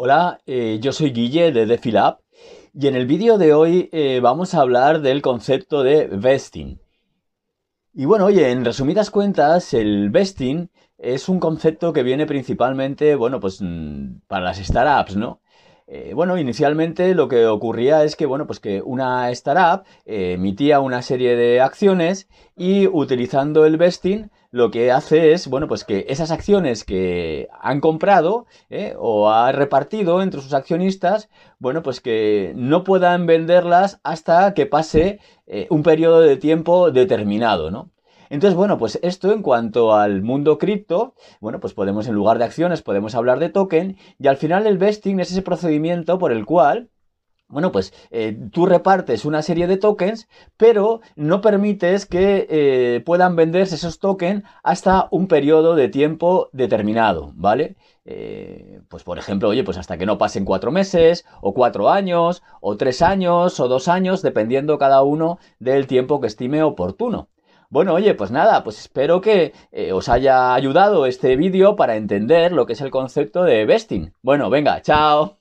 Hola, 0.00 0.38
eh, 0.46 0.78
yo 0.80 0.92
soy 0.92 1.10
Guille 1.10 1.50
de 1.50 1.66
DefiLab 1.66 2.20
y 2.72 2.86
en 2.86 2.94
el 2.94 3.08
vídeo 3.08 3.36
de 3.36 3.52
hoy 3.52 3.88
eh, 3.90 4.20
vamos 4.22 4.54
a 4.54 4.60
hablar 4.60 5.00
del 5.00 5.22
concepto 5.22 5.82
de 5.82 6.06
vesting. 6.06 6.80
Y 7.94 8.04
bueno, 8.04 8.26
oye, 8.26 8.48
en 8.52 8.64
resumidas 8.64 9.10
cuentas, 9.10 9.74
el 9.74 10.10
vesting 10.10 10.70
es 10.98 11.28
un 11.28 11.40
concepto 11.40 11.92
que 11.92 12.04
viene 12.04 12.26
principalmente, 12.26 13.16
bueno, 13.16 13.40
pues 13.40 13.60
mm, 13.60 14.20
para 14.28 14.44
las 14.44 14.58
startups, 14.58 15.16
¿no? 15.16 15.40
Eh, 15.90 16.12
bueno, 16.14 16.36
inicialmente 16.36 17.14
lo 17.14 17.28
que 17.28 17.46
ocurría 17.46 18.04
es 18.04 18.14
que, 18.14 18.26
bueno, 18.26 18.46
pues 18.46 18.60
que 18.60 18.82
una 18.82 19.30
startup 19.30 19.86
eh, 20.04 20.32
emitía 20.34 20.80
una 20.80 21.00
serie 21.00 21.34
de 21.34 21.62
acciones 21.62 22.28
y 22.56 22.86
utilizando 22.86 23.64
el 23.64 23.78
vesting 23.78 24.30
lo 24.50 24.70
que 24.70 24.92
hace 24.92 25.32
es, 25.32 25.48
bueno, 25.48 25.66
pues 25.66 25.84
que 25.84 26.04
esas 26.10 26.30
acciones 26.30 26.84
que 26.84 27.48
han 27.58 27.80
comprado 27.80 28.46
eh, 28.68 28.94
o 28.98 29.30
ha 29.30 29.50
repartido 29.52 30.20
entre 30.20 30.42
sus 30.42 30.52
accionistas, 30.52 31.30
bueno, 31.58 31.82
pues 31.82 32.02
que 32.02 32.52
no 32.54 32.84
puedan 32.84 33.24
venderlas 33.24 33.98
hasta 34.04 34.52
que 34.52 34.66
pase 34.66 35.20
un 35.70 35.82
periodo 35.82 36.20
de 36.20 36.36
tiempo 36.36 36.90
determinado, 36.90 37.70
¿no? 37.70 37.90
Entonces, 38.30 38.56
bueno, 38.56 38.78
pues 38.78 38.98
esto 39.02 39.32
en 39.32 39.42
cuanto 39.42 39.94
al 39.94 40.22
mundo 40.22 40.58
cripto, 40.58 41.14
bueno, 41.40 41.60
pues 41.60 41.74
podemos 41.74 42.06
en 42.08 42.14
lugar 42.14 42.38
de 42.38 42.44
acciones, 42.44 42.82
podemos 42.82 43.14
hablar 43.14 43.38
de 43.38 43.48
token 43.48 43.96
y 44.18 44.26
al 44.26 44.36
final 44.36 44.66
el 44.66 44.78
vesting 44.78 45.20
es 45.20 45.30
ese 45.30 45.42
procedimiento 45.42 46.18
por 46.18 46.32
el 46.32 46.44
cual 46.44 46.90
bueno, 47.50 47.72
pues 47.72 47.94
eh, 48.10 48.38
tú 48.52 48.66
repartes 48.66 49.24
una 49.24 49.40
serie 49.40 49.66
de 49.66 49.78
tokens, 49.78 50.28
pero 50.58 51.00
no 51.16 51.40
permites 51.40 52.04
que 52.04 52.46
eh, 52.50 53.00
puedan 53.06 53.36
venderse 53.36 53.76
esos 53.76 53.98
tokens 53.98 54.44
hasta 54.62 55.08
un 55.10 55.28
periodo 55.28 55.74
de 55.74 55.88
tiempo 55.88 56.50
determinado, 56.52 57.32
¿vale? 57.34 57.76
Eh, 58.04 58.82
pues 58.90 59.02
por 59.02 59.18
ejemplo, 59.18 59.48
oye, 59.48 59.64
pues 59.64 59.78
hasta 59.78 59.96
que 59.96 60.04
no 60.04 60.18
pasen 60.18 60.44
cuatro 60.44 60.70
meses, 60.70 61.24
o 61.40 61.54
cuatro 61.54 61.88
años, 61.88 62.42
o 62.60 62.76
tres 62.76 63.00
años, 63.00 63.58
o 63.60 63.68
dos 63.68 63.88
años, 63.88 64.20
dependiendo 64.20 64.78
cada 64.78 65.02
uno 65.02 65.38
del 65.58 65.86
tiempo 65.86 66.20
que 66.20 66.26
estime 66.26 66.62
oportuno. 66.62 67.28
Bueno, 67.70 67.92
oye, 67.92 68.14
pues 68.14 68.30
nada, 68.30 68.64
pues 68.64 68.78
espero 68.80 69.20
que 69.20 69.52
eh, 69.72 69.92
os 69.92 70.08
haya 70.08 70.54
ayudado 70.54 71.04
este 71.04 71.36
vídeo 71.36 71.76
para 71.76 71.96
entender 71.96 72.50
lo 72.52 72.64
que 72.64 72.72
es 72.72 72.80
el 72.80 72.90
concepto 72.90 73.44
de 73.44 73.66
vesting. 73.66 74.14
Bueno, 74.22 74.48
venga, 74.48 74.80
chao. 74.80 75.38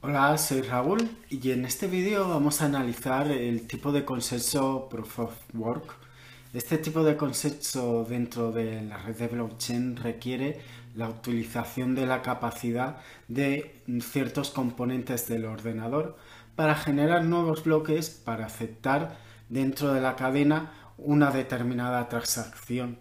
Hola, 0.00 0.38
soy 0.38 0.62
Raúl 0.62 1.10
y 1.28 1.50
en 1.50 1.64
este 1.64 1.88
vídeo 1.88 2.28
vamos 2.28 2.62
a 2.62 2.66
analizar 2.66 3.30
el 3.32 3.66
tipo 3.66 3.90
de 3.90 4.04
consenso 4.04 4.88
Proof 4.88 5.18
of 5.18 5.34
Work. 5.54 6.07
Este 6.54 6.78
tipo 6.78 7.04
de 7.04 7.18
consenso 7.18 8.06
dentro 8.08 8.52
de 8.52 8.80
la 8.80 8.96
red 8.96 9.16
de 9.16 9.28
blockchain 9.28 9.96
requiere 9.96 10.58
la 10.94 11.10
utilización 11.10 11.94
de 11.94 12.06
la 12.06 12.22
capacidad 12.22 12.96
de 13.28 13.82
ciertos 14.00 14.48
componentes 14.48 15.28
del 15.28 15.44
ordenador 15.44 16.16
para 16.56 16.74
generar 16.74 17.24
nuevos 17.24 17.64
bloques 17.64 18.08
para 18.08 18.46
aceptar 18.46 19.18
dentro 19.50 19.92
de 19.92 20.00
la 20.00 20.16
cadena 20.16 20.72
una 20.96 21.30
determinada 21.30 22.08
transacción. 22.08 22.98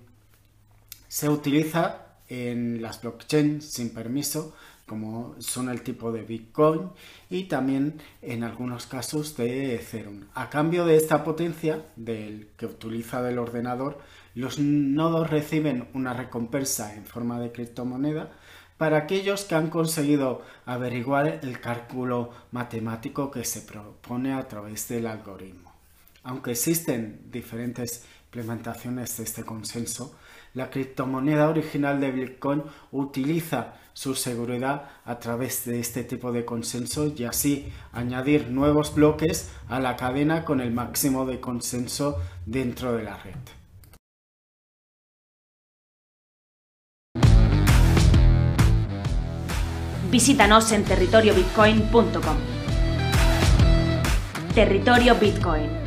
Se 1.07 1.29
utiliza 1.29 2.01
en 2.27 2.81
las 2.81 3.01
blockchains 3.01 3.63
sin 3.63 3.93
permiso 3.93 4.53
como 4.87 5.35
son 5.39 5.69
el 5.69 5.81
tipo 5.81 6.11
de 6.11 6.23
Bitcoin 6.23 6.89
y 7.29 7.43
también 7.43 8.01
en 8.21 8.43
algunos 8.43 8.87
casos 8.87 9.35
de 9.37 9.75
Ethereum. 9.75 10.25
A 10.33 10.49
cambio 10.49 10.85
de 10.85 10.95
esta 10.95 11.23
potencia 11.23 11.85
del 11.95 12.49
que 12.57 12.65
utiliza 12.65 13.21
del 13.21 13.37
ordenador, 13.37 13.99
los 14.33 14.59
nodos 14.59 15.29
reciben 15.29 15.87
una 15.93 16.13
recompensa 16.13 16.95
en 16.95 17.05
forma 17.05 17.39
de 17.39 17.51
criptomoneda 17.51 18.31
para 18.77 18.97
aquellos 18.97 19.43
que 19.43 19.55
han 19.55 19.69
conseguido 19.69 20.43
averiguar 20.65 21.39
el 21.41 21.59
cálculo 21.59 22.31
matemático 22.51 23.31
que 23.31 23.43
se 23.43 23.61
propone 23.61 24.33
a 24.33 24.47
través 24.47 24.87
del 24.87 25.07
algoritmo. 25.07 25.73
Aunque 26.23 26.51
existen 26.51 27.21
diferentes 27.31 28.05
implementaciones 28.27 29.17
de 29.17 29.23
este 29.23 29.43
consenso, 29.43 30.15
la 30.53 30.69
criptomoneda 30.69 31.49
original 31.49 31.99
de 32.01 32.11
Bitcoin 32.11 32.63
utiliza 32.91 33.73
su 33.93 34.15
seguridad 34.15 34.89
a 35.05 35.17
través 35.17 35.65
de 35.65 35.79
este 35.79 36.03
tipo 36.03 36.31
de 36.31 36.45
consenso 36.45 37.11
y 37.15 37.23
así 37.23 37.71
añadir 37.93 38.49
nuevos 38.49 38.93
bloques 38.93 39.49
a 39.69 39.79
la 39.79 39.95
cadena 39.95 40.45
con 40.45 40.61
el 40.61 40.71
máximo 40.71 41.25
de 41.25 41.39
consenso 41.39 42.17
dentro 42.45 42.93
de 42.95 43.03
la 43.03 43.17
red. 43.17 43.35
Visítanos 50.11 50.71
en 50.71 50.83
territoriobitcoin.com. 50.83 52.37
Territorio 54.53 55.15
Bitcoin. 55.15 55.86